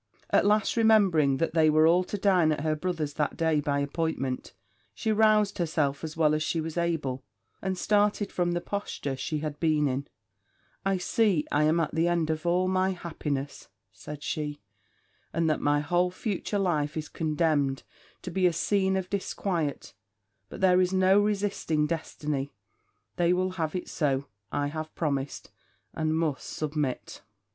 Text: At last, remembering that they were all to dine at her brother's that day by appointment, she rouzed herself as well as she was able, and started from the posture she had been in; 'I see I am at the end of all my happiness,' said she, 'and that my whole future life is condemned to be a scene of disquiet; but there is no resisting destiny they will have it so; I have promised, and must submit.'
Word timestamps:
At 0.31 0.47
last, 0.47 0.77
remembering 0.77 1.37
that 1.37 1.53
they 1.53 1.69
were 1.69 1.85
all 1.85 2.03
to 2.05 2.17
dine 2.17 2.51
at 2.51 2.61
her 2.61 2.75
brother's 2.75 3.13
that 3.13 3.37
day 3.37 3.59
by 3.61 3.77
appointment, 3.81 4.51
she 4.95 5.11
rouzed 5.11 5.59
herself 5.59 6.03
as 6.03 6.17
well 6.17 6.33
as 6.33 6.41
she 6.41 6.59
was 6.59 6.75
able, 6.75 7.23
and 7.61 7.77
started 7.77 8.31
from 8.31 8.53
the 8.53 8.61
posture 8.61 9.15
she 9.15 9.41
had 9.41 9.59
been 9.59 9.87
in; 9.87 10.07
'I 10.87 10.97
see 10.97 11.45
I 11.51 11.65
am 11.65 11.79
at 11.79 11.93
the 11.93 12.07
end 12.07 12.31
of 12.31 12.47
all 12.47 12.67
my 12.67 12.93
happiness,' 12.93 13.67
said 13.91 14.23
she, 14.23 14.59
'and 15.33 15.47
that 15.51 15.61
my 15.61 15.81
whole 15.81 16.09
future 16.09 16.57
life 16.57 16.97
is 16.97 17.07
condemned 17.07 17.83
to 18.23 18.31
be 18.31 18.47
a 18.47 18.53
scene 18.53 18.97
of 18.97 19.07
disquiet; 19.07 19.93
but 20.49 20.61
there 20.61 20.81
is 20.81 20.91
no 20.91 21.21
resisting 21.21 21.85
destiny 21.85 22.51
they 23.17 23.33
will 23.33 23.51
have 23.51 23.75
it 23.75 23.87
so; 23.87 24.25
I 24.51 24.65
have 24.65 24.95
promised, 24.95 25.51
and 25.93 26.17
must 26.17 26.49
submit.' 26.49 27.21